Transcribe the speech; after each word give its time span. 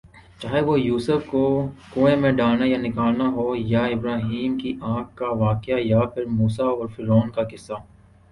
چاہے 0.41 0.61
وہ 0.61 0.75
یوسف 0.79 1.21
ؑ 1.21 1.29
کو 1.31 1.41
کنویں 1.91 2.15
میں 2.15 2.31
ڈالنا 2.31 2.65
یا 2.67 2.77
نکالنا 2.81 3.27
ہوا 3.35 3.53
یا 3.65 3.83
ابراھیمؑ 3.87 4.57
کی 4.61 4.71
آگ 4.93 5.05
کا 5.15 5.29
واقعہ 5.37 5.79
یا 5.83 6.01
پھر 6.13 6.23
موسیؑ 6.31 6.67
کا 6.67 6.77
اور 6.77 6.87
فرعون 6.95 7.29
کا 7.29 7.43
قصہ 7.51 7.75